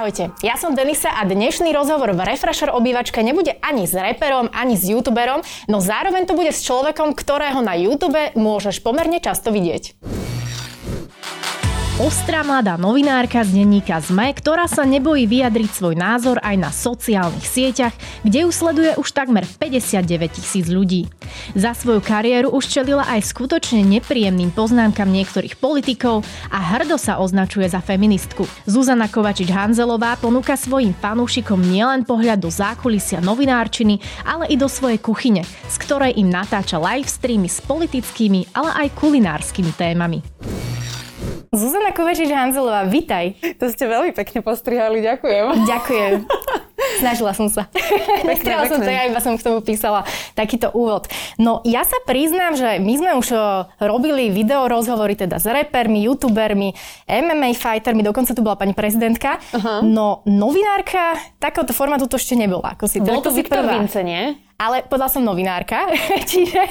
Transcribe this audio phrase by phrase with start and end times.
[0.00, 4.72] Ahojte, ja som Denisa a dnešný rozhovor v Refresher obývačke nebude ani s reperom, ani
[4.72, 10.00] s youtuberom, no zároveň to bude s človekom, ktorého na YouTube môžeš pomerne často vidieť.
[12.00, 17.44] Ostrá mladá novinárka z denníka ZME, ktorá sa nebojí vyjadriť svoj názor aj na sociálnych
[17.44, 17.92] sieťach,
[18.24, 21.12] kde ju sleduje už takmer 59 tisíc ľudí.
[21.52, 27.68] Za svoju kariéru už čelila aj skutočne nepríjemným poznámkam niektorých politikov a hrdo sa označuje
[27.68, 28.48] za feministku.
[28.64, 35.44] Zuzana Kovačič-Hanzelová ponúka svojim fanúšikom nielen pohľad do zákulisia novinárčiny, ale i do svojej kuchyne,
[35.44, 40.24] z ktorej im natáča live streamy s politickými, ale aj kulinárskymi témami.
[41.50, 43.34] Zuzana Kovačič-Hanzelová, vitaj.
[43.58, 45.66] To ste veľmi pekne postrihali, ďakujem.
[45.66, 46.12] Ďakujem.
[47.02, 47.66] Snažila som sa.
[48.22, 50.06] Nestala som to, ja iba som k tomu písala
[50.38, 51.10] takýto úvod.
[51.42, 53.34] No ja sa priznám, že my sme už
[53.82, 56.70] robili video rozhovory teda s repermi, youtubermi,
[57.10, 59.42] MMA fightermi, dokonca tu bola pani prezidentka.
[59.50, 59.82] Uh-huh.
[59.82, 62.78] No novinárka takéhoto formátu to ešte nebola.
[62.78, 64.38] Ako si, Bol to Viktor Vince, nie?
[64.54, 65.90] Ale povedala som novinárka,
[66.30, 66.62] čiže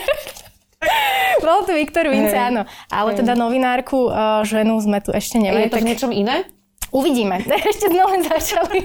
[1.46, 2.50] bol tu Viktor Vince, hey.
[2.52, 2.62] áno.
[2.92, 3.20] Ale hey.
[3.24, 5.68] teda novinárku, uh, ženu sme tu ešte nemali.
[5.68, 5.84] Je to tak...
[5.84, 6.48] v niečom iné?
[6.90, 7.38] Uvidíme.
[7.70, 8.82] Ešte sme len začali.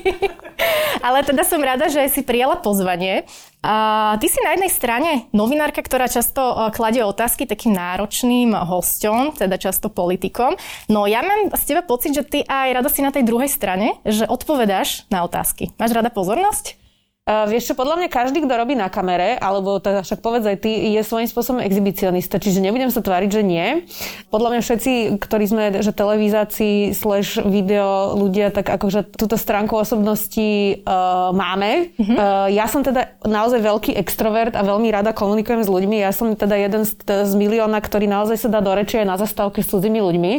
[1.07, 3.25] Ale teda som rada, že si prijala pozvanie.
[3.65, 9.57] A ty si na jednej strane novinárka, ktorá často kladie otázky takým náročným hosťom, teda
[9.57, 10.61] často politikom.
[10.93, 13.97] No ja mám z teba pocit, že ty aj rada si na tej druhej strane,
[14.05, 15.73] že odpovedáš na otázky.
[15.81, 16.84] Máš rada pozornosť?
[17.25, 20.61] Uh, vieš čo, podľa mňa každý, kto robí na kamere, alebo teda však povedz aj
[20.61, 23.89] ty, je svojím spôsobom exhibicionista, čiže nebudem sa tváriť, že nie.
[24.29, 24.93] Podľa mňa všetci,
[25.25, 31.97] ktorí sme, že televízácii slash video ľudia, tak akože túto stránku osobnosti uh, máme.
[31.97, 32.13] Mm-hmm.
[32.13, 36.05] Uh, ja som teda naozaj veľký extrovert a veľmi rada komunikujem s ľuďmi.
[36.05, 39.17] Ja som teda jeden z, z milióna, ktorý naozaj sa dá do reči aj na
[39.17, 40.33] zastávke s cudzými ľuďmi.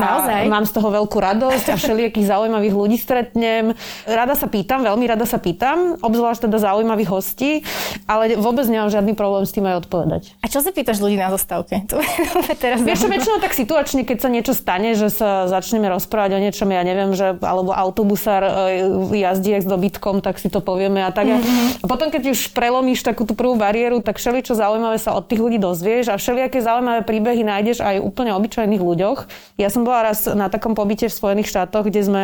[0.00, 0.40] Naozaj?
[0.40, 3.76] A mám z toho veľkú radosť a všelijakých zaujímavých ľudí stretnem.
[4.08, 7.66] Rada sa pýtam, veľmi rada sa pýtam obzvlášť teda zaujímavých hostí,
[8.06, 10.22] ale vôbec nemám žiadny problém s tým aj odpovedať.
[10.38, 11.82] A čo sa pýtaš ľudí na zastávke?
[12.62, 16.70] teraz Vieš väčšinou tak situačne, keď sa niečo stane, že sa začneme rozprávať o niečom,
[16.70, 21.26] ja neviem, že alebo autobusár e, jazdí s dobytkom, tak si to povieme a tak.
[21.26, 21.82] Mm-hmm.
[21.82, 25.26] A potom, keď už prelomíš takú tú prvú bariéru, tak všeli, čo zaujímavé sa od
[25.26, 29.18] tých ľudí dozvieš a všelijaké zaujímavé príbehy nájdeš aj úplne obyčajných ľuďoch.
[29.58, 32.22] Ja som bola raz na takom pobyte v Spojených štátoch, kde sme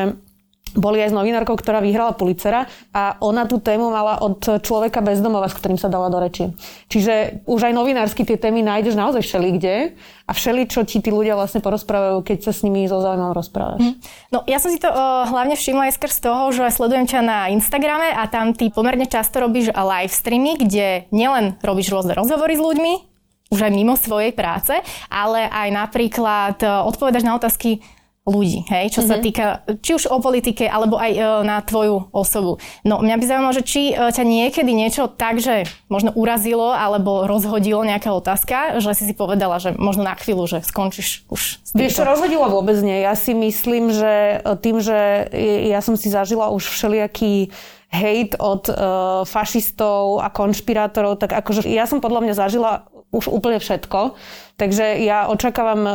[0.77, 5.51] boli aj s novinárkou, ktorá vyhrala Pulitzera a ona tú tému mala od človeka bezdomova,
[5.51, 6.51] s ktorým sa dala do reči.
[6.87, 11.35] Čiže už aj novinársky tie témy nájdeš naozaj všelikde a všeli, čo ti tí ľudia
[11.35, 13.83] vlastne porozprávajú, keď sa s nimi so zaujímavom rozprávaš.
[13.83, 13.95] Hm.
[14.31, 17.39] No ja som si to uh, hlavne všimla aj skrz toho, že sledujem ťa na
[17.51, 22.63] Instagrame a tam ty pomerne často robíš live streamy, kde nielen robíš rôzne rozhovory s
[22.63, 22.93] ľuďmi,
[23.51, 24.79] už aj mimo svojej práce,
[25.11, 27.83] ale aj napríklad uh, odpovedaš na otázky
[28.29, 29.11] ľudí, hej, čo mm-hmm.
[29.11, 29.25] sa mhm.
[29.25, 29.47] týka
[29.81, 32.61] či už o politike, alebo aj e, na tvoju osobu.
[32.85, 37.25] No mňa by zaujímalo, že či e, ťa niekedy niečo tak, že možno urazilo alebo
[37.25, 41.69] rozhodilo nejaká otázka, že si si povedala, že možno na chvíľu, že skončíš už s
[41.73, 41.81] týmto.
[41.81, 43.01] Vieš čo, rozhodilo vôbec nie.
[43.01, 45.33] Ja si myslím, že e, tým, že
[45.73, 47.49] ja som si zažila už všelijaký
[47.91, 48.77] hejt od uh,
[49.27, 54.15] fašistov a konšpirátorov, tak akože ja som podľa mňa zažila už úplne všetko.
[54.55, 55.93] Takže ja očakávam e,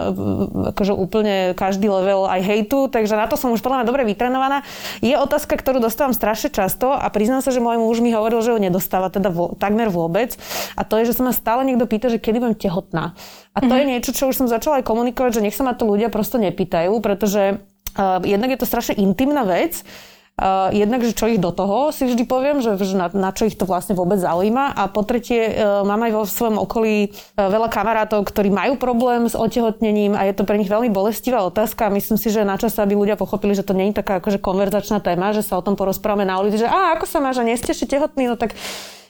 [0.74, 4.66] akože úplne každý level aj hejtu, takže na to som už podľa mňa dobre vytrenovaná.
[5.00, 8.52] Je otázka, ktorú dostávam strašne často a priznám sa, že môj muž mi hovoril, že
[8.52, 10.36] ho nedostáva teda vo, takmer vôbec.
[10.76, 13.14] A to je, že sa ma stále niekto pýta, že kedy budem tehotná.
[13.56, 13.80] A to mm-hmm.
[13.80, 16.36] je niečo, čo už som začala aj komunikovať, že nech sa ma to ľudia prosto
[16.42, 17.62] nepýtajú, pretože
[17.96, 19.86] uh, jednak je to strašne intimná vec
[20.36, 23.48] Uh, jednak, že čo ich do toho, si vždy poviem, že, že na, na čo
[23.48, 24.76] ich to vlastne vôbec zaujíma.
[24.76, 29.32] A po tretie, uh, mám aj vo svojom okolí uh, veľa kamarátov, ktorí majú problém
[29.32, 31.88] s otehotnením a je to pre nich veľmi bolestivá otázka.
[31.88, 35.00] Myslím si, že na čas, aby ľudia pochopili, že to nie je taká akože konverzačná
[35.00, 37.56] téma, že sa o tom porozprávame na ulici, že a ako sa máš a nie
[37.56, 38.60] ste ešte tehotní, no tak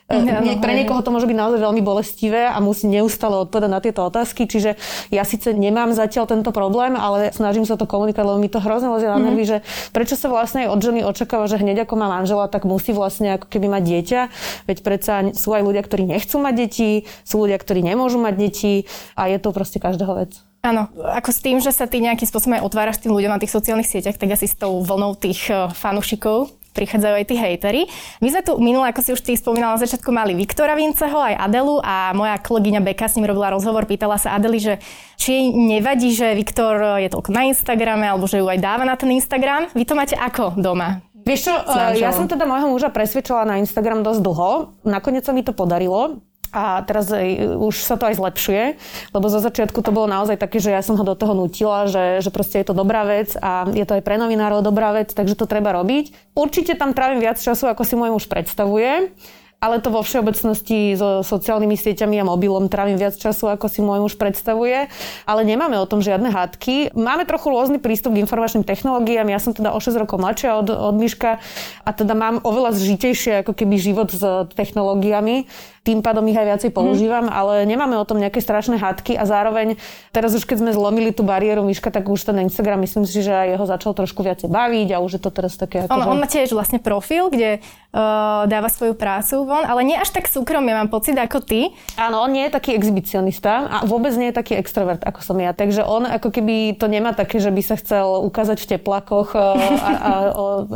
[0.05, 4.05] No, pre niekoho to môže byť naozaj veľmi bolestivé a musí neustále odpovedať na tieto
[4.05, 4.77] otázky, čiže
[5.09, 8.93] ja síce nemám zatiaľ tento problém, ale snažím sa to komunikovať, lebo mi to hrozne
[8.93, 9.65] lezie na nervy, mm-hmm.
[9.65, 13.41] že prečo sa vlastne od ženy očakáva, že hneď ako má manžela, tak musí vlastne
[13.41, 14.21] ako keby mať dieťa,
[14.69, 16.89] veď predsa sú aj ľudia, ktorí nechcú mať deti,
[17.25, 18.73] sú ľudia, ktorí nemôžu mať deti
[19.17, 20.37] a je to proste každého vec.
[20.61, 23.53] Áno, ako s tým, že sa ty nejakým spôsobom aj otváraš tým ľuďom na tých
[23.53, 27.81] sociálnych sieťach, tak asi s tou vlnou tých eh, fanúšikov prichádzajú aj tí hejtery.
[28.19, 31.39] My sme tu minule, ako si už ty spomínala na začiatku, mali Viktora Vinceho, aj
[31.39, 34.83] Adelu a moja kolegyňa Beka s ním robila rozhovor, pýtala sa Adeli, že
[35.16, 39.00] či jej nevadí, že Viktor je toľko na Instagrame, alebo že ju aj dáva na
[39.00, 39.72] ten Instagram.
[39.72, 41.00] Vy to máte ako doma?
[41.25, 41.54] Vieš čo,
[41.98, 44.77] ja som teda môjho muža presvedčila na Instagram dosť dlho.
[44.86, 46.22] Nakoniec sa mi to podarilo
[46.55, 47.11] a teraz
[47.59, 48.63] už sa to aj zlepšuje,
[49.11, 52.23] lebo zo začiatku to bolo naozaj také, že ja som ho do toho nutila, že,
[52.23, 55.35] že proste je to dobrá vec a je to aj pre novinárov dobrá vec, takže
[55.35, 56.31] to treba robiť.
[56.31, 59.11] Určite tam trávim viac času, ako si môj muž predstavuje
[59.59, 64.03] ale to vo všeobecnosti so sociálnymi sieťami a mobilom trávim viac času, ako si môj
[64.03, 64.91] muž predstavuje.
[65.25, 66.93] Ale nemáme o tom žiadne hádky.
[66.93, 69.25] Máme trochu rôzny prístup k informačným technológiám.
[69.31, 71.41] Ja som teda o 6 rokov mladšia od, od Miška
[71.81, 74.21] a teda mám oveľa zžitejšie ako keby život s
[74.53, 75.49] technológiami
[75.85, 76.75] tým pádom ich aj viacej mhm.
[76.75, 77.31] používam, mm.
[77.31, 79.77] ale nemáme o tom nejaké strašné hádky a zároveň
[80.09, 83.29] teraz už keď sme zlomili tú bariéru Miška, tak už ten Instagram myslím si, že
[83.29, 85.85] aj jeho začal trošku viacej baviť a už je to teraz také...
[85.85, 86.09] Ako on, že...
[86.09, 90.27] on má tiež vlastne profil, kde uh, dáva svoju prácu von, ale nie až tak
[90.27, 91.71] súkromne mám pocit ako ty.
[91.95, 95.53] Áno, on nie je taký exhibicionista a vôbec nie je taký extrovert ako som ja,
[95.53, 99.42] takže on ako keby to nemá také, že by sa chcel ukázať v teplakoch uh,
[99.42, 100.12] a, a, a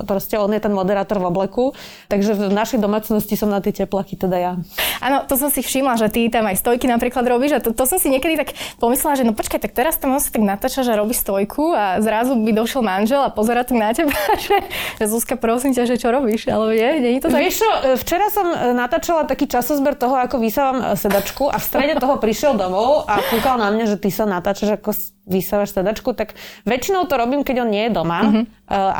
[0.06, 1.74] proste on je ten moderátor v obleku,
[2.08, 4.54] takže v našej domácnosti som na tie teplaky teda ja.
[5.02, 7.84] Áno, to som si všimla, že ty tam aj stojky napríklad robíš a to, to
[7.90, 10.94] som si niekedy tak pomyslela, že no počkaj, tak teraz tam sa tak natáča, že
[10.94, 14.14] robí stojku a zrazu by došiel manžel a pozera tu na teba,
[14.46, 14.58] že,
[15.00, 17.42] že Zuzka, prosím ťa, že čo robíš, ale je, nie je to tak?
[17.42, 21.58] Vieš čo, e, včera som e, natáčala taký časozber toho, ako vysávam e, sedačku a
[21.58, 24.92] v strede toho prišiel domov a kúkal na mňa, že ty sa natáčaš ako
[25.30, 26.36] vysávaš sedačku, tak
[26.66, 28.46] väčšinou to robím, keď on nie je doma, mm-hmm.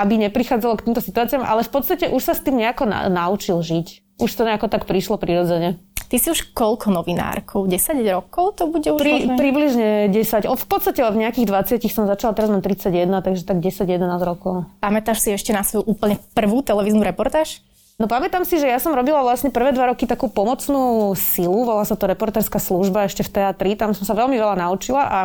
[0.06, 3.58] aby neprichádzalo k týmto situáciám, ale v podstate už sa s tým nejako na- naučil
[3.66, 4.20] žiť.
[4.22, 5.82] Už to nejako tak prišlo prirodzene.
[6.10, 7.70] Ty si už koľko novinárkou?
[7.70, 10.50] 10 rokov to bude už Pri, Približne 10.
[10.50, 11.46] O, v podstate v nejakých
[11.78, 14.66] 20 som začala, teraz mám 31, takže tak 10-11 rokov.
[14.82, 17.62] Pamätáš si ešte na svoju úplne prvú televíznu reportáž?
[18.00, 21.84] No pamätám si, že ja som robila vlastne prvé dva roky takú pomocnú silu, volá
[21.84, 25.20] sa to reportérska služba ešte v teatri, tam som sa veľmi veľa naučila a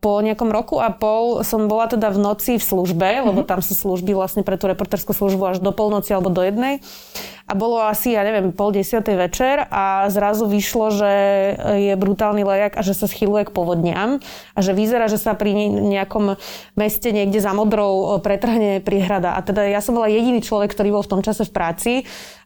[0.00, 3.26] po nejakom roku a pol som bola teda v noci v službe, mm-hmm.
[3.32, 6.84] lebo tam sú služby vlastne pre tú reporterskú službu až do polnoci alebo do jednej.
[7.46, 11.12] A bolo asi, ja neviem, pol desiatej večer a zrazu vyšlo, že
[11.78, 14.18] je brutálny lejak a že sa schyluje k povodniam
[14.54, 16.34] a že vyzerá, že sa pri nejakom
[16.74, 19.38] meste niekde za modrou pretrhne priehrada.
[19.38, 21.92] A teda ja som bola jediný človek, ktorý bol v tom čase v práci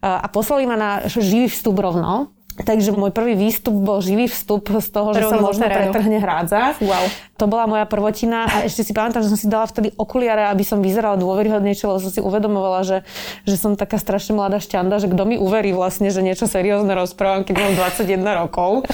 [0.05, 4.89] a poslali ma na živý vstup rovno Takže môj prvý výstup bol živý vstup z
[4.93, 6.77] toho, že sa možno pretrhne hrádza.
[6.81, 7.05] Wow.
[7.41, 10.61] To bola moja prvotina a ešte si pamätám, že som si dala vtedy okuliare, aby
[10.61, 12.99] som vyzerala dôveryhodnejšie, lebo som si uvedomovala, že,
[13.49, 17.49] že som taká strašne mladá šťanda, že kto mi uverí vlastne, že niečo seriózne rozprávam,
[17.49, 18.71] keď mám 21 rokov.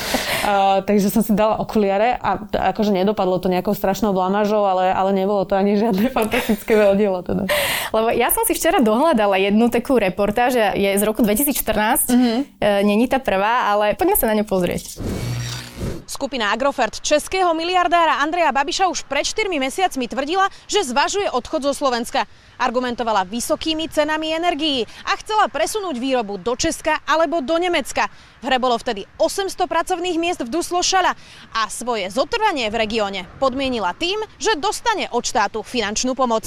[0.47, 2.39] Uh, takže som si dala okuliare a
[2.71, 7.27] akože nedopadlo to nejakou strašnou blamážou, ale, ale nebolo to ani žiadne fantastické veľdielo.
[7.27, 7.51] Teda.
[7.91, 12.39] Lebo ja som si včera dohľadala jednu takú reportáž, je z roku 2014, mm-hmm.
[12.63, 15.01] e, není tá prvá, ale poďme sa na ňu pozrieť.
[16.07, 21.75] Skupina Agrofert českého miliardára Andreja Babiša už pred 4 mesiacmi tvrdila, že zvažuje odchod zo
[21.75, 22.31] Slovenska.
[22.63, 28.07] Argumentovala vysokými cenami energií a chcela presunúť výrobu do Česka alebo do Nemecka.
[28.39, 31.11] V hre bolo vtedy 800 pracovných miest v Duslo Šala
[31.53, 36.47] a svoje zotrvanie v regióne podmienila tým, že dostane od štátu finančnú pomoc.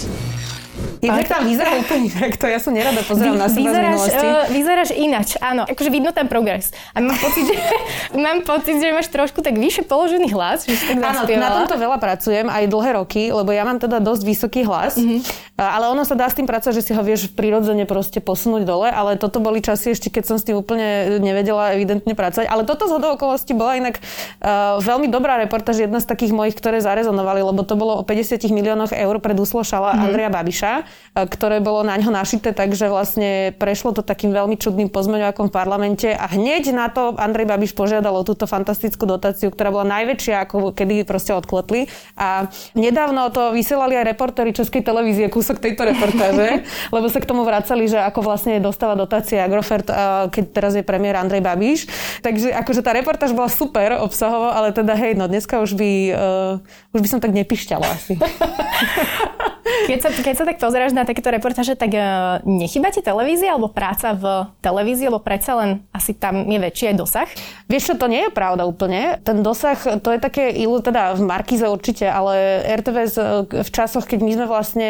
[1.00, 3.88] Inak tam vyzerá úplne inak, to ja som nerada pozerám Vy, na seba vyzeráš, z
[3.88, 4.28] minulosti.
[4.28, 5.64] Uh, vyzeráš inač, áno.
[5.64, 6.76] Akože vidno ten progres.
[6.92, 7.56] A mám pocit, že,
[8.28, 11.80] mám pocit, že máš trošku tak vyššie položený hlas, že si tak Áno, na tomto
[11.80, 15.56] veľa pracujem, aj dlhé roky, lebo ja mám teda dosť vysoký hlas, mm-hmm.
[15.56, 18.92] ale ono sa dá s tým pracovať, že si ho vieš prirodzene proste posunúť dole,
[18.92, 22.52] ale toto boli časy ešte, keď som s tým úplne nevedela evidentne pracovať.
[22.52, 26.84] Ale toto z okolností bola inak uh, veľmi dobrá reportáž, jedna z takých mojich, ktoré
[26.84, 30.04] zarezonovali, lebo to bolo o 50 miliónoch eur pre Duslo Šala mm-hmm.
[30.04, 30.74] Andreja Babiša
[31.14, 36.10] ktoré bolo na ňo našité, takže vlastne prešlo to takým veľmi čudným pozmeňovakom v parlamente
[36.14, 40.72] a hneď na to Andrej Babiš požiadal o túto fantastickú dotáciu, ktorá bola najväčšia, ako
[40.72, 41.90] kedy proste odkletli.
[42.16, 46.64] A nedávno to vysielali aj reportéri Českej televízie, kúsok tejto reportáže,
[46.96, 49.90] lebo sa k tomu vracali, že ako vlastne dostáva dotácie Agrofert,
[50.30, 51.80] keď teraz je premiér Andrej Babiš.
[52.22, 56.94] Takže akože tá reportáž bola super obsahovo, ale teda hej, no dneska už by, uh,
[56.96, 58.14] už by som tak nepišťala asi.
[59.90, 63.70] Keď sa, keď sa tak pozeráš na takéto reportáže, tak uh, nechyba ti televízia alebo
[63.70, 67.30] práca v televízii, lebo predsa len asi tam je väčší aj dosah?
[67.70, 69.18] Vieš čo, to nie je pravda úplne.
[69.22, 73.24] Ten dosah, to je také, teda v Markize určite, ale RTVS e,
[73.66, 74.90] v časoch, keď my sme vlastne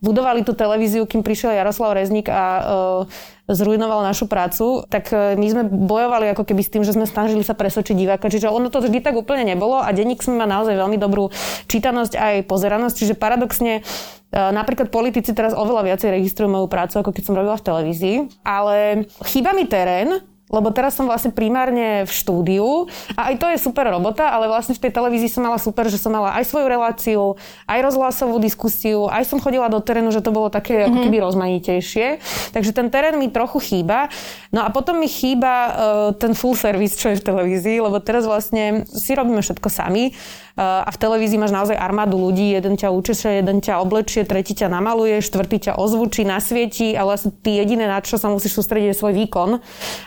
[0.00, 5.46] budovali tú televíziu, kým prišiel Jaroslav Rezník a uh, zrujnoval našu prácu, tak e, my
[5.46, 8.26] sme bojovali ako keby s tým, že sme snažili sa presvedčiť diváka.
[8.26, 11.30] Čiže ono to vždy tak úplne nebolo a denník sme má naozaj veľmi dobrú
[11.70, 12.94] čítanosť aj pozeranosť.
[12.98, 13.86] Čiže paradoxne
[14.34, 19.06] napríklad politici teraz oveľa viacej registrujú moju prácu, ako keď som robila v televízii, ale
[19.24, 22.86] chýba mi terén, lebo teraz som vlastne primárne v štúdiu
[23.18, 25.98] a aj to je super robota, ale vlastne v tej televízii som mala super, že
[25.98, 27.22] som mala aj svoju reláciu,
[27.66, 30.86] aj rozhlasovú diskusiu, aj som chodila do terénu, že to bolo také mm-hmm.
[30.86, 31.04] ako mhm.
[31.10, 32.06] keby rozmanitejšie.
[32.54, 34.06] Takže ten terén mi trochu chýba.
[34.54, 35.72] No a potom mi chýba uh,
[36.14, 40.14] ten full service, čo je v televízii, lebo teraz vlastne si robíme všetko sami
[40.56, 44.72] a v televízii máš naozaj armádu ľudí, jeden ťa učeše, jeden ťa oblečie, tretí ťa
[44.72, 48.96] namaluje, štvrtý ťa ozvučí, nasvietí a vlastne ty jediné, na čo sa musíš sústrediť, je
[48.96, 49.60] svoj výkon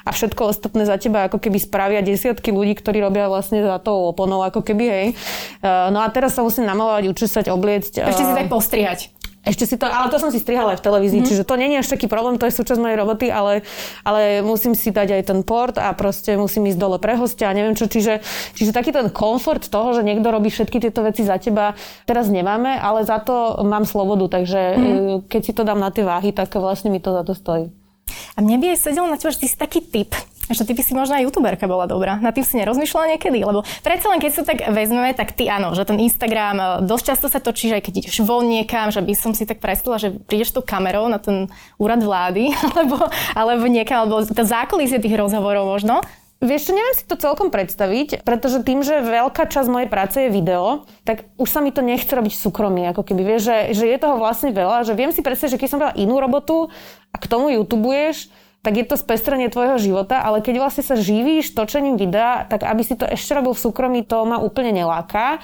[0.04, 4.10] a všetko ostatné za teba ako keby spravia desiatky ľudí, ktorí robia vlastne za to
[4.10, 5.08] oponou, ako keby, hej.
[5.62, 8.02] No a teraz sa musím namalovať, učesať, obliecť.
[8.10, 9.14] Ešte si tak postrihať.
[9.40, 11.32] Ešte si to, ale to som si strihala aj v televízii, mm-hmm.
[11.32, 13.64] čiže to nie je až taký problém, to je súčasť mojej roboty, ale,
[14.04, 17.56] ale musím si dať aj ten port a proste musím ísť dole pre hostia a
[17.56, 18.20] neviem čo, čiže,
[18.60, 21.72] čiže taký ten komfort toho, že niekto robí všetky tieto veci za teba,
[22.04, 25.32] teraz nemáme, ale za to mám slobodu, takže mm-hmm.
[25.32, 27.72] keď si to dám na tie váhy, tak vlastne mi to za to stojí.
[28.36, 30.12] A mne by aj sedelo na teba, že ty si taký typ,
[30.50, 32.18] že ty by si možno aj youtuberka bola dobrá.
[32.18, 33.46] Na tým si nerozmýšľala niekedy?
[33.46, 37.04] Lebo predsa len keď sa tak vezmeme, tak ty áno, že ten Instagram e, dosť
[37.06, 40.02] často sa točí, že aj keď ideš von niekam, že by som si tak predstavila,
[40.02, 42.98] že prídeš tou kamerou na ten úrad vlády, alebo,
[43.38, 46.02] alebo niekam, alebo to zákulisie tých rozhovorov možno.
[46.40, 50.32] Vieš čo, neviem si to celkom predstaviť, pretože tým, že veľká časť mojej práce je
[50.32, 54.00] video, tak už sa mi to nechce robiť súkromie, ako keby vieš, že, že je
[54.00, 56.72] toho vlastne veľa, že viem si predstaviť, že keď som mala inú robotu
[57.12, 61.56] a k tomu youtubuješ, tak je to spestrenie tvojho života, ale keď vlastne sa živíš
[61.56, 65.40] točením videa, tak aby si to ešte robil v súkromí, to ma úplne neláka.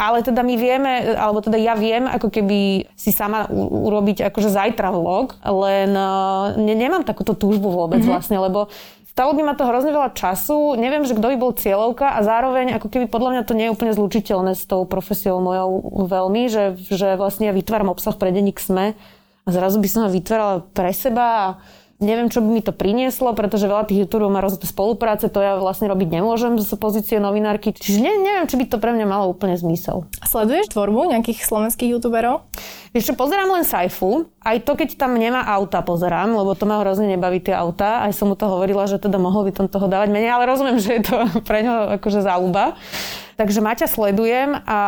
[0.00, 4.48] Ale teda my vieme, alebo teda ja viem, ako keby si sama u- urobiť akože
[4.48, 8.08] zajtra vlog, len uh, ne, nemám takúto túžbu vôbec mm-hmm.
[8.08, 8.72] vlastne, lebo
[9.04, 12.80] stalo by ma to hrozne veľa času, neviem, že kto by bol cieľovka a zároveň
[12.80, 16.80] ako keby podľa mňa to nie je úplne zlučiteľné s tou profesiou mojou veľmi, že,
[16.80, 18.96] že vlastne ja vytváram obsah pre denník SME
[19.44, 21.46] a zrazu by som ho vytvárala pre seba a
[22.00, 25.60] Neviem, čo by mi to prinieslo, pretože veľa tých youtuberov má rozhodné spolupráce, to ja
[25.60, 27.76] vlastne robiť nemôžem z pozície novinárky.
[27.76, 30.08] Čiže ne, neviem, či by to pre mňa malo úplne zmysel.
[30.24, 32.48] Sleduješ tvorbu nejakých slovenských youtuberov?
[32.96, 34.32] Vieš čo, pozerám len Saifu.
[34.40, 38.00] Aj to, keď tam nemá auta, pozerám, lebo to ma hrozne nebaví tie auta.
[38.00, 40.80] Aj som mu to hovorila, že teda mohol by tam toho dávať menej, ale rozumiem,
[40.80, 41.16] že je to
[41.48, 42.80] pre ňo akože záľuba.
[43.36, 44.80] Takže Maťa sledujem a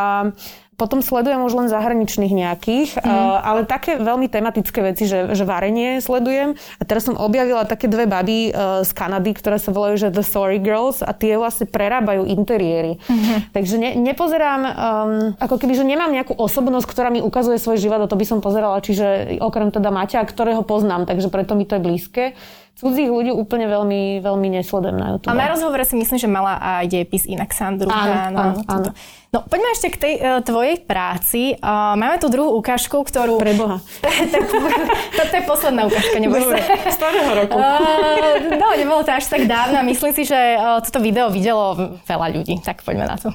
[0.83, 3.07] potom sledujem už len zahraničných nejakých, mm.
[3.47, 6.59] ale také veľmi tematické veci, že, že varenie sledujem.
[6.59, 10.27] A teraz som objavila také dve baby uh, z Kanady, ktoré sa volajú, že The
[10.27, 12.99] Sorry Girls a tie vlastne prerábajú interiéry.
[13.07, 13.55] Mm-hmm.
[13.55, 14.73] Takže ne, nepozerám, um,
[15.39, 18.43] ako keby, že nemám nejakú osobnosť, ktorá mi ukazuje svoj život a to by som
[18.43, 22.25] pozerala, čiže okrem teda Maťa, ktorého poznám, takže preto mi to je blízke
[22.79, 25.31] cudzích ľudí úplne veľmi, veľmi nesledujem na YouTube.
[25.31, 27.89] A na rozhovore si myslím, že mala aj dejepis inak Sandru.
[27.93, 28.91] Áno, áno, áno.
[29.33, 31.57] No poďme ešte k tej uh, tvojej práci.
[31.57, 33.41] Uh, máme tu druhú ukážku, ktorú...
[33.41, 33.81] Preboha.
[35.17, 36.57] toto je posledná ukážka, neboj sa.
[36.93, 37.57] Starého roku.
[37.57, 39.81] Uh, no, nebolo to až tak dávno.
[39.89, 42.61] Myslím si, že uh, toto video videlo veľa ľudí.
[42.61, 43.33] Tak poďme na to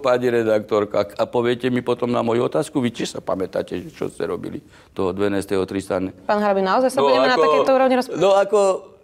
[0.00, 1.04] pani redaktorka.
[1.20, 4.64] A poviete mi potom na moju otázku, vy či sa pamätáte, čo ste robili
[4.96, 5.44] toho 12.
[5.44, 6.26] 300.
[6.26, 8.20] Pán Hrabin, naozaj sa no budeme ako, na takéto úrovni rozprávať?
[8.24, 8.60] No ako,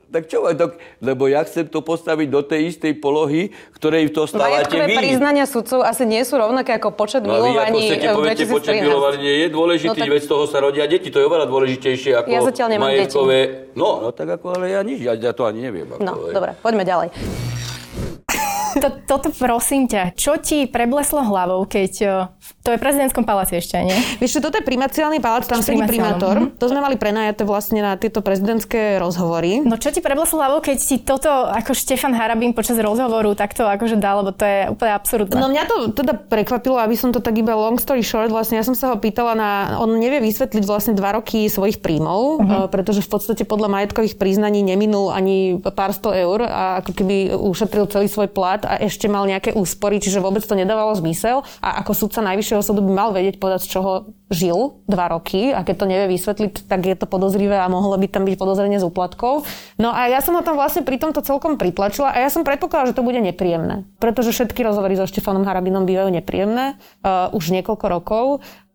[0.06, 4.72] tak čo, tak, lebo ja chcem to postaviť do tej istej polohy, ktorej to stávate
[4.72, 4.94] vy.
[4.96, 9.26] priznania sudcov asi nie sú rovnaké ako počet no, milovaní vy ako poviete, počet milovaní
[9.26, 10.14] je dôležitý, no, tak...
[10.14, 13.38] veď z toho sa rodia deti, to je oveľa dôležitejšie ako ja zatiaľ nemám majetkové...
[13.44, 13.74] Deti.
[13.76, 15.90] No, no tak ako, ale ja nič, ja, ja to ani neviem.
[15.90, 17.10] Ako, no, dobre, poďme ďalej
[18.87, 21.93] to, toto prosím ťa, čo ti prebleslo hlavou, keď
[22.66, 23.94] to je v prezidentskom paláci ešte, nie?
[24.18, 26.34] Vieš, toto je primaciálny palác, tam sedí primátor.
[26.34, 26.58] Mm-hmm.
[26.58, 29.62] To sme mali prenajaté vlastne na tieto prezidentské rozhovory.
[29.62, 34.02] No čo ti prebleslo hlavou, keď ti toto ako Štefan Harabín počas rozhovoru takto akože
[34.02, 35.38] dal, lebo to je úplne absurdné.
[35.38, 38.66] No mňa to teda prekvapilo, aby som to tak iba long story short, vlastne ja
[38.66, 42.66] som sa ho pýtala na, on nevie vysvetliť vlastne dva roky svojich príjmov, mm-hmm.
[42.74, 47.86] pretože v podstate podľa majetkových priznaní neminul ani pár sto eur a ako keby ušetril
[47.86, 51.46] celý svoj plat a ešte mal nejaké úspory, čiže vôbec to nedávalo zmysel.
[51.62, 55.62] A ako sudca najvyššieho súdu by mal vedieť povedať, z čoho žil dva roky a
[55.62, 58.88] keď to nevie vysvetliť, tak je to podozrivé a mohlo by tam byť podozrenie z
[58.90, 59.47] úplatkov.
[59.78, 62.90] No a ja som ho tam vlastne pri tomto celkom pritlačila a ja som predpokladala,
[62.90, 63.87] že to bude nepríjemné.
[64.02, 66.75] Pretože všetky rozhovory so Štefanom Harabinom bývajú nepríjemné
[67.06, 68.25] uh, už niekoľko rokov.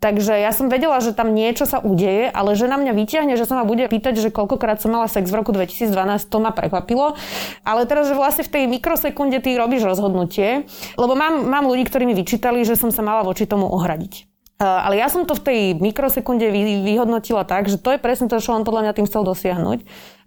[0.01, 3.45] Takže ja som vedela, že tam niečo sa udeje, ale že na mňa vyťahne, že
[3.45, 5.93] sa ma bude pýtať, že koľkokrát som mala sex v roku 2012,
[6.25, 7.13] to ma prekvapilo.
[7.61, 10.65] Ale teraz, že vlastne v tej mikrosekunde ty robíš rozhodnutie,
[10.97, 14.30] lebo mám, mám ľudí, ktorí mi vyčítali, že som sa mala voči tomu ohradiť.
[14.61, 16.53] Ale ja som to v tej mikrosekunde
[16.85, 19.79] vyhodnotila tak, že to je presne to, čo on podľa mňa tým chcel dosiahnuť.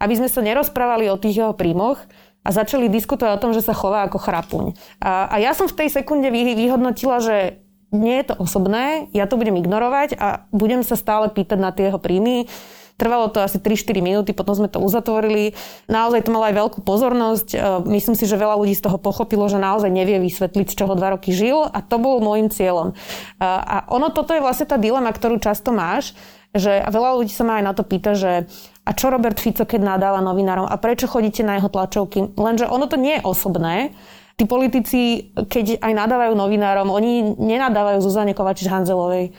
[0.02, 2.02] Aby sme sa nerozprávali o tých jeho príjmoch,
[2.44, 4.64] a začali diskutovať o tom, že sa chová ako chrapuň.
[5.00, 9.40] A, a ja som v tej sekunde vyhodnotila, že nie je to osobné, ja to
[9.40, 12.50] budem ignorovať a budem sa stále pýtať na tie jeho príjmy.
[12.94, 15.58] Trvalo to asi 3-4 minúty, potom sme to uzatvorili.
[15.90, 17.48] Naozaj to malo aj veľkú pozornosť.
[17.50, 17.58] E,
[17.90, 21.18] myslím si, že veľa ľudí z toho pochopilo, že naozaj nevie vysvetliť, z čoho dva
[21.18, 22.94] roky žil a to bol môjim cieľom.
[22.94, 22.94] E,
[23.42, 26.14] a ono toto je vlastne tá dilema, ktorú často máš,
[26.54, 28.46] že veľa ľudí sa ma aj na to pýta, že
[28.86, 32.38] a čo Robert Fico, keď nadáva novinárom a prečo chodíte na jeho tlačovky?
[32.38, 33.90] Lenže ono to nie je osobné.
[34.34, 39.30] Tí politici, keď aj nadávajú novinárom, oni nenadávajú Zuzane Kovačič-Hanzelovej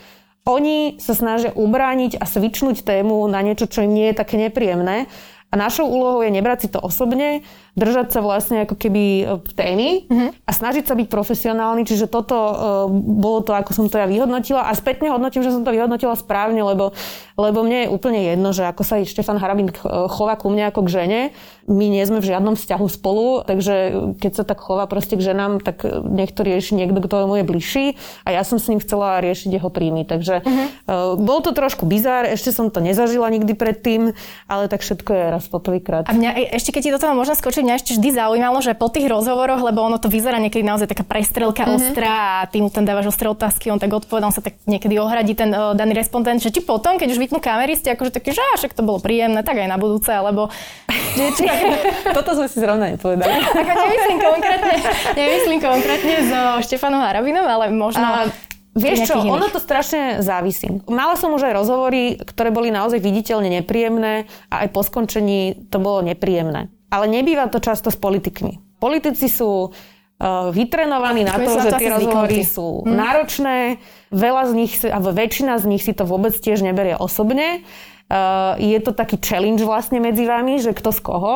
[0.46, 5.10] oni sa snažia ubrániť a svičnúť tému na niečo, čo im nie je také nepríjemné.
[5.50, 7.42] A našou úlohou je nebrať si to osobne,
[7.75, 10.29] držať sa vlastne ako keby e, témy mm-hmm.
[10.48, 11.84] a snažiť sa byť profesionálny.
[11.84, 12.55] Čiže toto uh,
[12.96, 14.67] bolo to, ako som to ja vyhodnotila.
[14.67, 16.96] A spätne hodnotím, že som to vyhodnotila správne, lebo,
[17.36, 21.03] lebo mne je úplne jedno, že ako sa Štefan Harabin chová ku mne ako k
[21.03, 21.22] žene.
[21.67, 23.75] My nie sme v žiadnom vzťahu spolu, takže
[24.22, 27.46] keď sa tak chová proste k ženám, tak nech to rieši niekto, kto mu je
[27.46, 27.86] bližší.
[28.24, 30.08] A ja som s ním chcela riešiť jeho príjmy.
[30.08, 30.67] Takže mm-hmm.
[30.88, 34.13] uh, bol to trošku bizár, ešte som to nezažila nikdy predtým,
[34.46, 36.05] ale tak všetko je raz poprvýkrát.
[36.05, 38.77] A mňa e, ešte keď ti do toho možno skočiť, mňa ešte vždy zaujímalo, že
[38.77, 41.77] po tých rozhovoroch, lebo ono to vyzerá niekedy naozaj taká prestrelka mm-hmm.
[41.81, 45.34] ostrá a ty mu tam dávaš ostré otázky, on tak odpovedal, sa tak niekedy ohradí
[45.34, 48.45] ten uh, daný respondent, že či potom, keď už vypnú kamery, ste akože taký, že
[48.62, 50.53] však to bolo príjemné, tak aj na budúce, alebo...
[51.15, 51.43] Že, či...
[52.17, 53.39] Toto sme si zrovna nepovedali.
[53.63, 54.75] Ako nemyslím konkrétne,
[55.15, 58.03] nemyslím konkrétne so Štefanom Harabinom, ale možno...
[58.03, 58.27] A...
[58.75, 60.67] Vieš čo, ono to strašne závisí.
[60.91, 65.79] Mala som už aj rozhovory, ktoré boli naozaj viditeľne nepríjemné a aj po skončení to
[65.79, 66.75] bolo nepríjemné.
[66.89, 68.62] Ale nebýva to často s politikmi.
[68.77, 72.94] Politici sú uh, vytrenovaní na to, že tie rozhovory sú hmm.
[72.94, 73.58] náročné.
[74.13, 77.65] Veľa z nich, alebo väčšina z nich si to vôbec tiež neberie osobne.
[78.06, 81.36] Uh, je to taký challenge vlastne medzi vami, že kto z koho.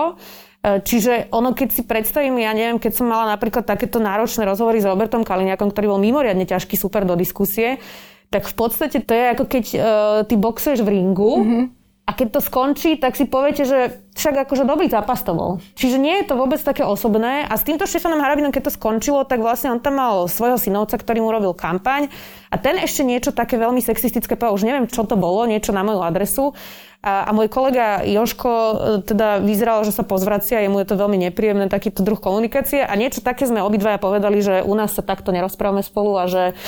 [0.62, 4.78] Uh, čiže ono, keď si predstavím, ja neviem, keď som mala napríklad takéto náročné rozhovory
[4.78, 7.82] s Robertom Kaliniakom, ktorý bol mimoriadne ťažký super do diskusie,
[8.30, 9.82] tak v podstate to je ako keď uh,
[10.30, 11.80] ty boxuješ v ringu mm-hmm
[12.10, 15.64] a keď to skončí, tak si poviete, že však akože dobrý zápas to bol.
[15.80, 17.48] Čiže nie je to vôbec také osobné.
[17.48, 21.00] A s týmto Štefanom Harabinom, keď to skončilo, tak vlastne on tam mal svojho synovca,
[21.00, 22.12] ktorý mu robil kampaň.
[22.52, 25.88] A ten ešte niečo také veľmi sexistické povedal, už neviem, čo to bolo, niečo na
[25.88, 26.52] moju adresu.
[27.00, 28.76] A, a môj kolega Joško e,
[29.08, 32.84] teda vyzeral, že sa pozvracia, jemu je to veľmi nepríjemné, takýto druh komunikácie.
[32.84, 36.60] A niečo také sme obidvaja povedali, že u nás sa takto nerozprávame spolu a že,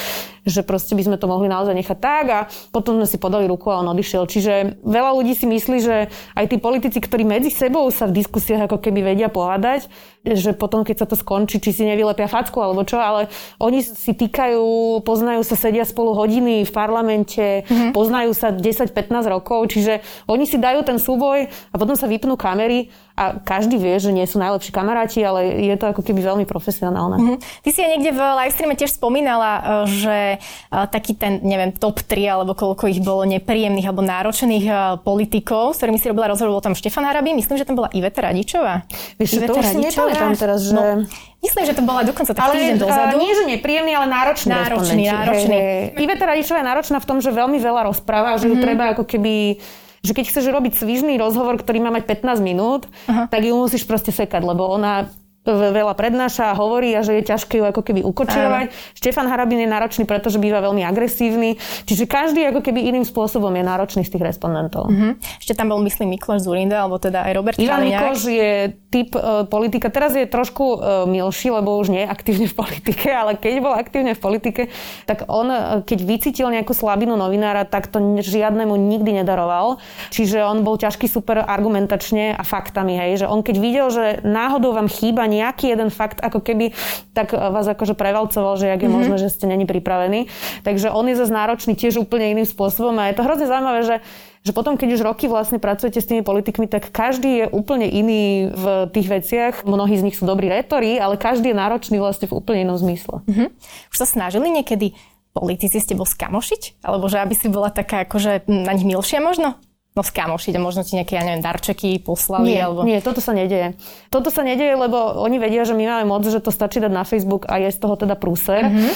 [0.48, 2.26] že proste by sme to mohli naozaj nechať tak.
[2.32, 2.40] A
[2.72, 4.24] potom sme si podali ruku a on odišiel.
[4.24, 6.08] Čiže veľa ľudí si myslí, že
[6.40, 9.90] aj tí politici, ktorí medzi sebou sa v diskusiách ako keby vedia pohádať,
[10.22, 13.26] že potom, keď sa to skončí, či si nevylepia facku alebo čo, ale
[13.58, 17.90] oni si týkajú, poznajú sa, sedia spolu hodiny v parlamente, mm-hmm.
[17.90, 18.94] poznajú sa 10-15
[19.26, 23.98] rokov, čiže oni si dajú ten súboj a potom sa vypnú kamery a každý vie,
[24.02, 27.18] že nie sú najlepší kamaráti, ale je to ako keby veľmi profesionálne.
[27.18, 27.38] Mm-hmm.
[27.62, 30.38] Ty si aj niekde v livestreame tiež spomínala, e, že e,
[30.70, 35.84] taký ten, neviem, top 3 alebo koľko ich bolo nepríjemných alebo náročných e, politikov, s
[35.84, 38.88] ktorými si robila rozhovor, bol tam Štefan Harabí, myslím, že tam bola Iveta Radičová.
[39.20, 40.11] Vieš, Iveta to už Radičová.
[40.16, 40.74] Si teraz, že...
[40.76, 41.06] No,
[41.42, 43.18] Myslím, že to bola dokonca tak týždeň dozadu.
[43.18, 45.58] nie, že nepríjemný, ale náročný Náročný, náročný.
[45.58, 46.04] Hey, hey.
[46.06, 48.54] Iveta Radičová je náročná v tom, že veľmi veľa rozpráva, že mm-hmm.
[48.54, 48.64] ju mhm.
[48.64, 49.58] treba ako keby
[50.02, 53.30] že keď chceš robiť svižný rozhovor, ktorý má mať 15 minút, Aha.
[53.30, 55.14] tak ju musíš proste sekať, lebo ona
[55.48, 58.70] veľa prednáša a hovorí a že je ťažké ju ako keby ukočirovať.
[58.94, 61.58] Štefan Harabin je náročný, pretože býva veľmi agresívny.
[61.90, 64.94] Čiže každý ako keby iným spôsobom je náročný z tých respondentov.
[64.94, 65.18] Uh-huh.
[65.42, 69.50] Ešte tam bol, myslím, Mikloš Zurinda, alebo teda aj Robert Ivan Mikloš je typ uh,
[69.50, 69.90] politika.
[69.90, 73.74] Teraz je trošku uh, milší, lebo už nie je aktívne v politike, ale keď bol
[73.74, 74.62] aktívne v politike,
[75.10, 79.82] tak on, uh, keď vycítil nejakú slabinu novinára, tak to žiadnemu nikdy nedaroval.
[80.14, 84.78] Čiže on bol ťažký super argumentačne a faktami, hej, že on keď videl, že náhodou
[84.78, 86.76] vám chýba nejaký jeden fakt, ako keby
[87.16, 88.98] tak vás akože prevalcoval, že jak je mm-hmm.
[89.00, 90.28] možné, že ste není pripravení.
[90.68, 93.98] Takže on je zase náročný tiež úplne iným spôsobom a je to hrozne zaujímavé, že
[94.42, 98.50] že potom, keď už roky vlastne pracujete s tými politikmi, tak každý je úplne iný
[98.50, 99.54] v tých veciach.
[99.70, 103.22] Mnohí z nich sú dobrí retori, ale každý je náročný vlastne v úplne inom zmysle.
[103.30, 103.48] Mm-hmm.
[103.94, 104.98] Už sa snažili niekedy
[105.38, 106.82] politici s tebou skamošiť?
[106.82, 109.62] Alebo že aby si bola taká akože na nich milšia možno?
[109.92, 112.56] No skamošiť a možno ti nejaké, ja neviem, darčeky poslali?
[112.56, 112.88] Nie, alebo...
[112.88, 113.76] nie, toto sa nedeje.
[114.08, 117.04] Toto sa nedeje, lebo oni vedia, že my máme moc, že to stačí dať na
[117.04, 118.72] Facebook a je z toho teda prúser.
[118.72, 118.92] Mm-hmm.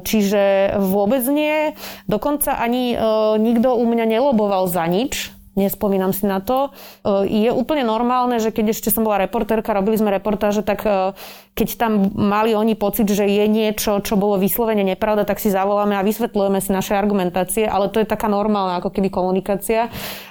[0.00, 0.42] Čiže
[0.80, 1.76] vôbec nie.
[2.08, 2.96] Dokonca ani e,
[3.36, 6.70] nikto u mňa neloboval za nič nespomínam si na to.
[7.04, 10.86] E, je úplne normálne, že keď ešte som bola reportérka, robili sme reportáže, tak
[11.60, 15.98] keď tam mali oni pocit, že je niečo, čo bolo vyslovene nepravda, tak si zavoláme
[15.98, 19.90] a vysvetľujeme si naše argumentácie, ale to je taká normálna ako keby komunikácia.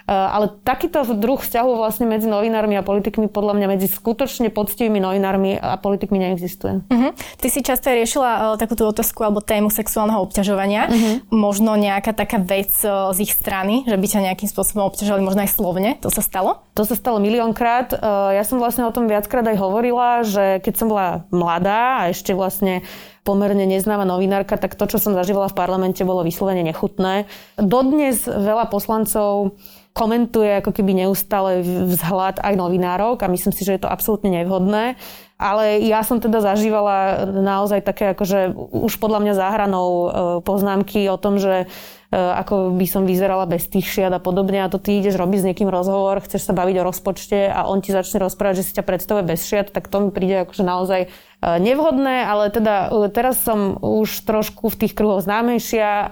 [0.10, 5.62] Ale takýto druh vzťahu vlastne medzi novinármi a politikmi podľa mňa medzi skutočne poctivými novinármi
[5.62, 6.82] a politikmi neexistuje.
[6.89, 7.13] Uh-huh.
[7.13, 10.89] Ty si často riešila uh, takúto otázku alebo tému sexuálneho obťažovania.
[10.89, 11.15] Uh-huh.
[11.30, 15.45] Možno nejaká taká vec uh, z ich strany, že by ťa nejakým spôsobom obťažovali, možno
[15.45, 15.89] aj slovne.
[16.02, 16.65] To sa stalo?
[16.74, 17.93] To sa stalo miliónkrát.
[17.93, 22.10] Uh, ja som vlastne o tom viackrát aj hovorila, že keď som bola mladá a
[22.10, 22.82] ešte vlastne
[23.28, 27.30] pomerne neznáma novinárka, tak to, čo som zažívala v parlamente, bolo vyslovene nechutné.
[27.62, 29.60] Dodnes veľa poslancov
[29.93, 34.95] komentuje ako keby neustále vzhľad aj novinárok a myslím si, že je to absolútne nevhodné.
[35.39, 40.08] Ale ja som teda zažívala naozaj také akože už podľa mňa záhranou e,
[40.43, 41.67] poznámky o tom, že e,
[42.12, 45.47] ako by som vyzerala bez tých šiat a podobne a to ty ideš robiť s
[45.47, 48.84] niekým rozhovor, chceš sa baviť o rozpočte a on ti začne rozprávať, že si ťa
[48.84, 51.08] predstavuje bez šiat, tak to mi príde akože naozaj
[51.39, 56.08] nevhodné, ale teda e, teraz som už trošku v tých kruhoch známejšia, e,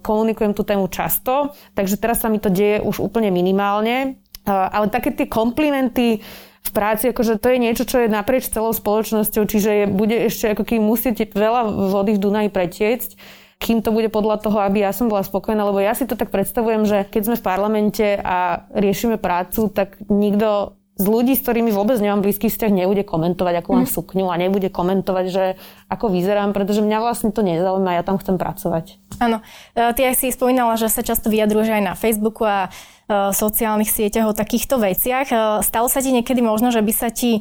[0.00, 4.16] komunikujem tú tému často, takže teraz sa mi to deje už úplne minimálne.
[4.48, 6.24] Ale také tie komplimenty
[6.64, 10.64] v práci, akože to je niečo, čo je naprieč celou spoločnosťou, čiže bude ešte ako
[10.64, 13.10] kým musíte veľa vody v Dunaji pretiecť,
[13.60, 16.32] kým to bude podľa toho, aby ja som bola spokojná, lebo ja si to tak
[16.32, 21.72] predstavujem, že keď sme v parlamente a riešime prácu, tak nikto z ľudí, s ktorými
[21.72, 23.94] vôbec nemám blízky vzťah, nebude komentovať, ako mám mm.
[23.96, 25.44] sukňu a nebude komentovať, že
[25.88, 29.00] ako vyzerám, pretože mňa vlastne to nezaujíma, ja tam chcem pracovať.
[29.16, 29.40] Áno.
[29.72, 33.88] E, ty aj si spomínala, že sa často vyjadruješ aj na Facebooku a e, sociálnych
[33.88, 35.26] sieťach o takýchto veciach.
[35.32, 37.40] E, stalo sa ti niekedy možno, že by sa ti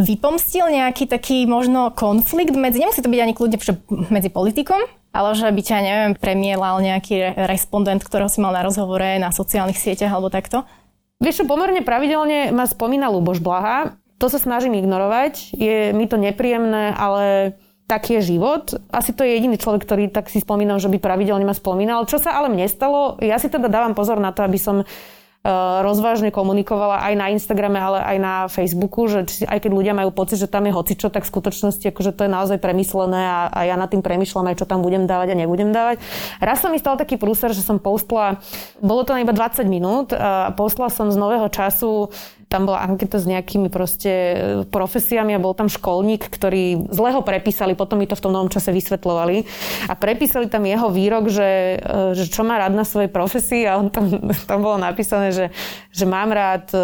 [0.00, 3.58] vypomstil nejaký taký možno konflikt medzi, nemusí to byť ani kľudne
[4.10, 4.80] medzi politikom,
[5.14, 9.78] ale že by ťa, neviem, premielal nejaký respondent, ktorého si mal na rozhovore na sociálnych
[9.78, 10.66] sieťach alebo takto?
[11.22, 13.94] Vieš čo, pomerne pravidelne ma spomína Luboš Blaha.
[14.18, 15.54] To sa snažím ignorovať.
[15.54, 18.72] Je mi to nepríjemné, ale tak je život.
[18.88, 22.08] Asi to je jediný človek, ktorý tak si spomínal, že by pravidelne ma spomínal.
[22.08, 24.88] Čo sa ale mne stalo, ja si teda dávam pozor na to, aby som
[25.84, 30.40] rozvážne komunikovala aj na Instagrame, ale aj na Facebooku, že aj keď ľudia majú pocit,
[30.40, 33.76] že tam je hocičo, tak v skutočnosti akože to je naozaj premyslené a, a ja
[33.76, 36.00] nad tým premyšľam aj, čo tam budem dávať a nebudem dávať.
[36.40, 38.40] Raz sa mi stal taký prúser, že som postla,
[38.80, 42.08] bolo to na iba 20 minút a postla som z nového času
[42.48, 44.36] tam bola anketa s nejakými proste e,
[44.68, 48.52] profesiami a bol tam školník, ktorý zle ho prepísali, potom mi to v tom novom
[48.52, 49.36] čase vysvetľovali
[49.88, 53.80] a prepísali tam jeho výrok, že, e, že čo má rád na svojej profesii a
[53.80, 54.10] on tam,
[54.50, 55.46] tam bolo napísané, že,
[55.94, 56.80] že mám rád e,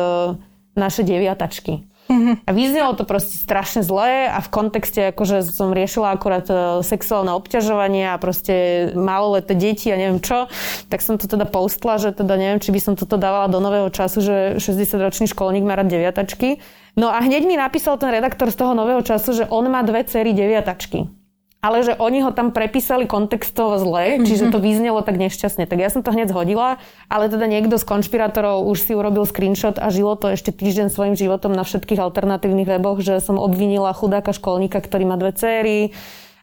[0.79, 1.90] naše deviatačky.
[2.49, 7.31] A vyznelo to proste strašne zlé a v kontexte, akože som riešila akurát e, sexuálne
[7.39, 10.51] obťažovanie a proste maloleté deti a neviem čo,
[10.91, 13.89] tak som to teda postla, že teda neviem, či by som toto dávala do nového
[13.95, 16.59] času, že 60-ročný školník má rád deviatačky.
[16.99, 20.03] No a hneď mi napísal ten redaktor z toho nového času, že on má dve
[20.03, 21.20] cery deviatačky
[21.61, 25.69] ale že oni ho tam prepísali kontextovo zle, čiže to vyznelo tak nešťastne.
[25.69, 26.81] Tak ja som to hneď zhodila,
[27.13, 31.15] ale teda niekto z konšpirátorov už si urobil screenshot a žilo to ešte týždeň svojim
[31.21, 35.93] životom na všetkých alternatívnych weboch, že som obvinila chudáka školníka, ktorý má dve céry,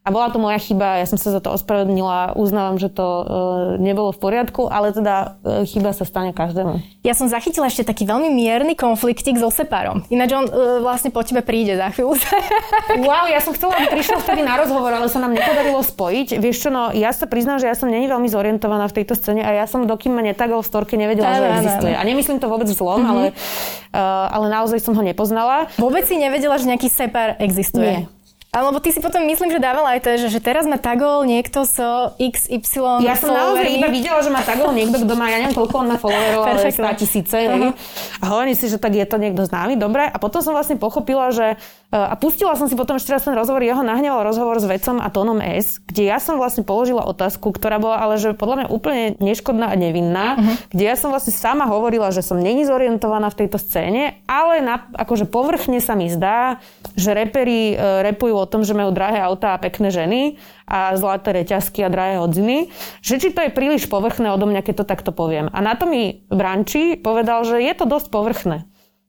[0.07, 3.23] a bola to moja chyba, ja som sa za to ospravedlnila, uznávam, že to e,
[3.83, 6.79] nebolo v poriadku, ale teda e, chyba sa stane každému.
[7.03, 10.07] Ja som zachytila ešte taký veľmi mierny konfliktik so Separom.
[10.07, 12.15] Ináč on e, vlastne po tebe príde za chvíľu.
[13.03, 16.39] wow, ja som chcela, aby prišiel vtedy na rozhovor, ale sa nám nepodarilo spojiť.
[16.39, 19.43] Vieš čo, no ja sa priznám, že ja som není veľmi zorientovaná v tejto scéne
[19.43, 21.93] a ja som dokým ma netagol v storke nevedela, že existuje.
[21.99, 23.11] A nemyslím to vôbec zlom, mm-hmm.
[23.11, 23.23] ale,
[23.91, 25.67] uh, ale naozaj som ho nepoznala.
[25.75, 28.07] Vôbec si nevedela, že nejaký Separ existuje?
[28.07, 28.16] Nie.
[28.57, 31.61] Alebo ty si potom myslím, že dávala aj to, že, že teraz ma tagol niekto
[31.61, 31.77] z
[32.17, 35.85] XY Ja som naozaj iba videla, že ma tagol niekto, kto má, ja neviem, koľko
[35.85, 37.37] on má followerov, ale 100 tisíce.
[37.37, 37.77] Uh-huh.
[38.17, 40.09] A hovorím si, že tak je to niekto známy, dobre.
[40.09, 43.37] A potom som vlastne pochopila, že e, a pustila som si potom ešte raz ten
[43.37, 47.53] rozhovor, jeho nahneval rozhovor s vecom a tónom S, kde ja som vlastne položila otázku,
[47.53, 50.55] ktorá bola ale že podľa mňa úplne neškodná a nevinná, uh-huh.
[50.73, 54.89] kde ja som vlastne sama hovorila, že som není zorientovaná v tejto scéne, ale na,
[54.97, 56.57] akože povrchne sa mi zdá,
[56.97, 60.21] že reperi uh, repujú o tom, že majú drahé autá a pekné ženy
[60.63, 62.71] a zlaté reťazky a drahé hodziny,
[63.03, 65.51] že či to je príliš povrchné odo mňa, keď to takto poviem.
[65.51, 68.57] A na to mi Branči povedal, že je to dosť povrchné.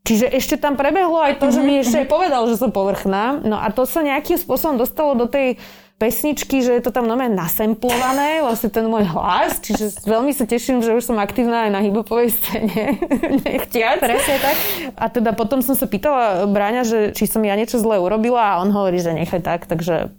[0.09, 3.45] Čiže ešte tam prebehlo aj to, že mi ešte aj povedal, že som povrchná.
[3.45, 5.61] No a to sa nejakým spôsobom dostalo do tej
[5.99, 10.79] pesničky, že je to tam nové nasemplované, vlastne ten môj hlas, čiže veľmi sa teším,
[10.79, 13.03] že už som aktívna aj na hibopovej scéne.
[13.45, 13.99] Nechtiac.
[13.99, 14.57] Presne tak.
[14.95, 18.59] A teda potom som sa pýtala Bráňa, že či som ja niečo zle urobila a
[18.63, 20.15] on hovorí, že nechaj tak, takže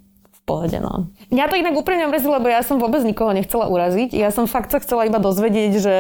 [0.50, 1.14] pohode, no.
[1.30, 4.18] Mňa to inak úplne mrzí, lebo ja som vôbec nikoho nechcela uraziť.
[4.18, 5.96] Ja som fakt sa chcela iba dozvedieť, že...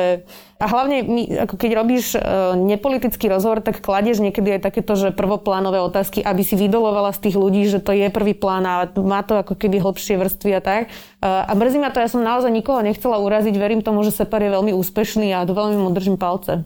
[0.57, 5.13] A hlavne, my, ako keď robíš uh, nepolitický rozhovor, tak kladieš niekedy aj takéto, že
[5.13, 9.21] prvoplánové otázky, aby si vydolovala z tých ľudí, že to je prvý plán a má
[9.21, 10.81] to ako keby hlbšie vrstvy a tak.
[11.21, 13.53] Uh, a mrzí ma to, ja som naozaj nikoho nechcela uraziť.
[13.53, 16.65] Verím tomu, že Separ je veľmi úspešný a veľmi mu držím palce.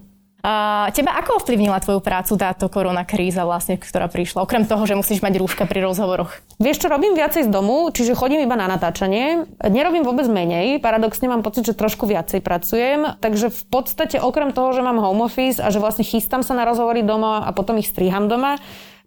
[0.92, 4.44] Teba ako ovplyvnila tvoju prácu táto korona kríza vlastne, ktorá prišla?
[4.44, 6.36] Okrem toho, že musíš mať rúška pri rozhovoroch.
[6.60, 9.48] Vieš čo, robím viacej z domu, čiže chodím iba na natáčanie.
[9.64, 14.76] Nerobím vôbec menej, paradoxne mám pocit, že trošku viacej pracujem, takže v podstate okrem toho,
[14.76, 17.88] že mám home office a že vlastne chystám sa na rozhovory doma a potom ich
[17.88, 18.60] striham doma,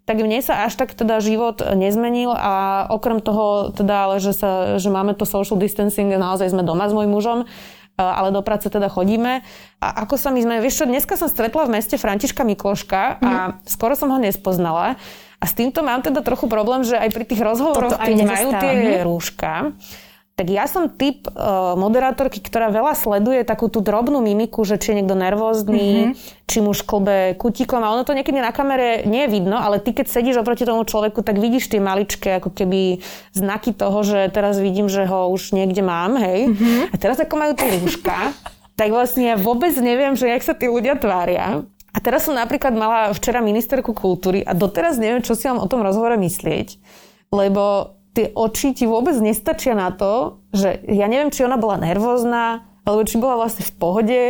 [0.09, 4.81] tak mne sa až tak teda život nezmenil a okrem toho teda, ale že, sa,
[4.81, 7.45] že máme to social distancing, naozaj sme doma s mojim mužom,
[7.97, 9.41] ale do práce teda chodíme.
[9.81, 13.31] A ako sa my sme, vieš čo, dneska som stretla v meste Františka Mikloška a
[13.49, 13.65] mm.
[13.65, 15.01] skoro som ho nespoznala.
[15.41, 19.01] A s týmto mám teda trochu problém, že aj pri tých rozhovoroch, keď majú tie
[19.01, 19.73] rúška,
[20.37, 24.93] tak ja som typ uh, moderátorky, ktorá veľa sleduje takú tú drobnú mimiku, že či
[24.93, 26.45] je niekto nervózny, mm-hmm.
[26.45, 29.97] či mu šklbe kutíkom a ono to niekedy na kamere nie je vidno, ale ty
[29.97, 33.01] keď sedíš oproti tomu človeku, tak vidíš tie maličké ako keby
[33.33, 36.53] znaky toho, že teraz vidím, že ho už niekde mám, hej.
[36.53, 36.93] Mm-hmm.
[36.93, 38.29] A teraz ako majú tie rúška,
[38.77, 41.65] tak vlastne ja vôbec neviem, že jak sa tí ľudia tvária.
[41.89, 45.65] A teraz som napríklad mala včera ministerku kultúry a doteraz neviem, čo si mám o
[45.65, 46.77] tom rozhovore myslieť,
[47.33, 52.65] lebo tie oči ti vôbec nestačia na to, že ja neviem, či ona bola nervózna,
[52.81, 54.21] alebo či bola vlastne v pohode,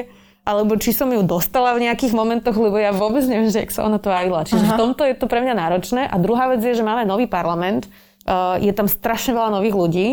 [0.43, 3.88] alebo či som ju dostala v nejakých momentoch, lebo ja vôbec neviem, že jak sa
[3.88, 4.43] ona tvárila.
[4.43, 4.71] Čiže Aha.
[4.76, 6.04] v tomto je to pre mňa náročné.
[6.04, 7.88] A druhá vec je, že máme nový parlament,
[8.28, 10.08] uh, je tam strašne veľa nových ľudí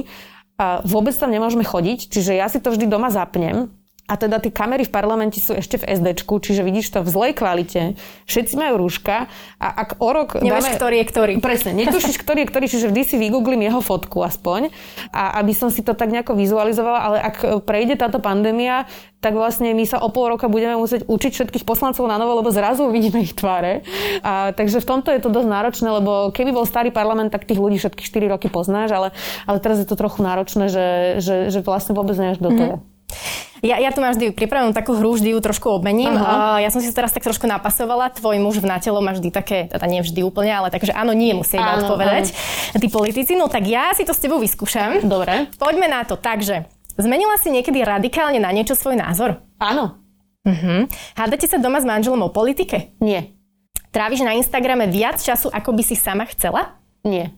[0.55, 3.75] a vôbec tam nemôžeme chodiť, čiže ja si to vždy doma zapnem
[4.05, 7.33] a teda tie kamery v parlamente sú ešte v SDčku, čiže vidíš to v zlej
[7.33, 7.97] kvalite.
[8.29, 10.77] Všetci majú rúška a ak o rok Nemáš, dáme...
[10.77, 11.33] ktorý je ktorý.
[11.41, 14.69] Presne, netušíš, ktorý je ktorý, čiže vždy si vygooglím jeho fotku aspoň,
[15.09, 18.85] a aby som si to tak nejako vizualizovala, ale ak prejde táto pandémia,
[19.25, 22.53] tak vlastne my sa o pol roka budeme musieť učiť všetkých poslancov na novo, lebo
[22.53, 23.81] zrazu uvidíme ich tváre.
[24.21, 27.57] A, takže v tomto je to dosť náročné, lebo keby bol starý parlament, tak tých
[27.57, 29.09] ľudí všetkých 4 roky poznáš, ale,
[29.49, 30.87] ale teraz je to trochu náročné, že,
[31.25, 32.77] že, že vlastne vôbec nevieš do toho.
[32.85, 32.94] Mm-hmm.
[33.65, 36.13] Ja, ja tu máš vždy pripravenú takú hru, vždy ju trošku obmením.
[36.13, 38.13] Uh, ja som si teraz tak trošku napasovala.
[38.13, 41.33] Tvoj muž v natelo má vždy také, teda nie vždy úplne, ale takže áno, nie
[41.33, 42.37] musí iba odpovedať.
[42.37, 42.77] Áno.
[42.77, 45.01] Tí politici, no tak ja si to s tebou vyskúšam.
[45.01, 45.49] Dobre.
[45.57, 46.21] Poďme na to.
[46.21, 46.69] Takže,
[47.01, 49.41] zmenila si niekedy radikálne na niečo svoj názor?
[49.57, 49.97] Áno.
[50.45, 50.85] Uh-huh.
[51.17, 52.93] Hádate sa doma s manželom o politike?
[53.01, 53.33] Nie.
[53.97, 56.77] Tráviš na Instagrame viac času, ako by si sama chcela?
[57.01, 57.33] Nie.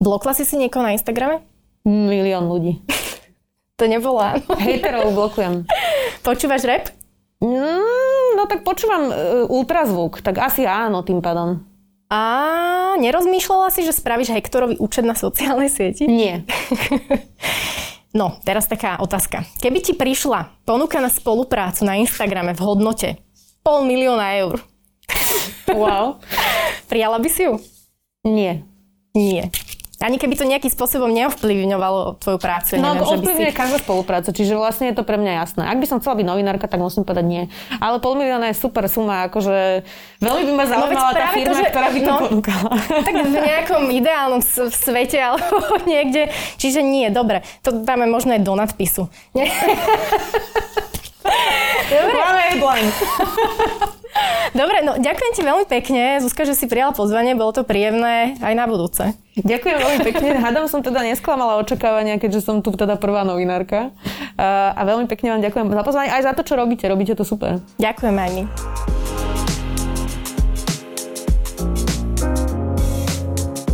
[0.00, 1.44] Blokla si si niekoho na Instagrame?
[1.84, 2.80] Milión ľudí.
[3.80, 4.36] To nebola.
[4.60, 5.64] Hejterov blokujem.
[6.28, 6.92] Počúvaš rap?
[7.40, 11.64] Mm, no tak počúvam uh, ultrazvuk, tak asi áno tým pádom.
[12.12, 12.20] A
[13.00, 16.04] nerozmýšľala si, že spravíš Hektorovi účet na sociálnej sieti?
[16.04, 16.44] Nie.
[18.18, 19.48] no, teraz taká otázka.
[19.64, 23.08] Keby ti prišla ponuka na spoluprácu na Instagrame v hodnote
[23.64, 24.60] pol milióna eur.
[25.72, 26.20] wow.
[26.92, 27.56] Prijala by si ju?
[28.28, 28.68] Nie.
[29.16, 29.48] Nie.
[30.00, 32.80] Ani keby to nejakým spôsobom neovplyvňovalo tvoju prácu.
[32.80, 33.60] No, neviem, ovplyvňuje si...
[33.60, 35.68] každá spolupráca, čiže vlastne je to pre mňa jasné.
[35.68, 37.42] Ak by som chcela byť novinárka, tak musím povedať nie.
[37.84, 39.84] Ale pol milióna je super suma, akože
[40.24, 41.68] veľmi by ma no, zaujímala no, tá firma, to, že...
[41.68, 42.72] ktorá by to no, ponúkala.
[43.10, 44.40] Tak v nejakom ideálnom
[44.72, 46.32] svete alebo niekde.
[46.56, 47.44] Čiže nie, dobre.
[47.60, 49.04] To dáme možno aj do nadpisu.
[51.90, 52.44] Dobre.
[54.50, 58.54] Dobre, no ďakujem ti veľmi pekne, Zuzka, že si prijala pozvanie, bolo to príjemné aj
[58.58, 59.14] na budúce.
[59.38, 63.94] Ďakujem veľmi pekne, hádam som teda nesklamala očakávania, keďže som tu teda prvá novinárka.
[64.36, 67.62] A veľmi pekne vám ďakujem za pozvanie, aj za to, čo robíte, robíte to super.
[67.78, 69.29] Ďakujem aj my.